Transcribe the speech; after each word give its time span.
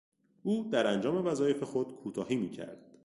او 0.43 0.69
در 0.71 0.87
انجام 0.87 1.25
وظایف 1.27 1.63
خود 1.63 1.95
کوتاهی 1.95 2.35
میکرد. 2.35 2.91